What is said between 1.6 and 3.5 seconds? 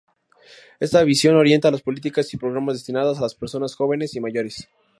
las políticas y programas destinadas a las